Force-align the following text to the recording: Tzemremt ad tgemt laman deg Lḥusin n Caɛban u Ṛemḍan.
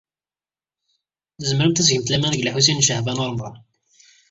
Tzemremt 1.37 1.81
ad 1.81 1.85
tgemt 1.87 2.11
laman 2.11 2.33
deg 2.33 2.43
Lḥusin 2.45 2.79
n 2.81 2.85
Caɛban 2.87 3.21
u 3.21 3.25
Ṛemḍan. 3.29 3.55